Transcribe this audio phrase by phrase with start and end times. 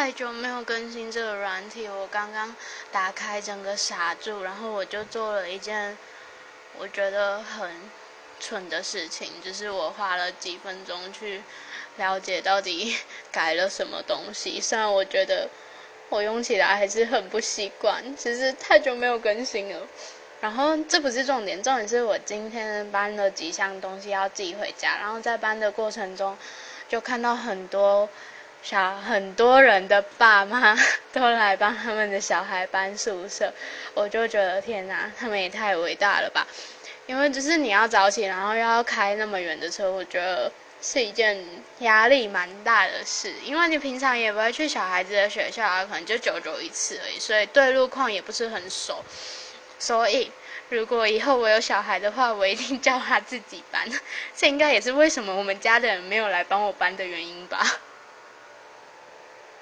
[0.00, 2.56] 太久没有更新这个软体，我刚刚
[2.90, 5.94] 打开整个傻住，然后我就做了一件
[6.78, 7.70] 我觉得很
[8.40, 11.42] 蠢的事情，就是我花了几分钟去
[11.98, 12.96] 了解到底
[13.30, 14.58] 改了什么东西。
[14.58, 15.50] 虽然我觉得
[16.08, 19.86] 我用起来还是很不习惯，其实太久没有更新了。
[20.40, 26.38] 然后这不是重点，重点是我今天搬了几箱东西要寄回家，然后在搬的过程中
[26.88, 28.08] 就看到很多。
[28.62, 30.76] 小很多人的爸妈
[31.12, 33.52] 都来帮他们的小孩搬宿舍，
[33.94, 36.46] 我就觉得天哪，他们也太伟大了吧！
[37.06, 41.44] 因为就是你要早起，然后又要开那么远的车，我觉得是一件
[41.80, 43.32] 压力蛮大的事。
[43.44, 49.02] 因为你平常也不会去小孩子的学校啊，可能就久久一次而已，所以对路况也不是很熟。
[49.78, 50.30] 所以
[50.68, 53.88] 如果以后我有小孩的话，我一定叫他自己搬。
[54.36, 57.66] 这应该也是为什么我们家的人没有来帮我搬的原因吧。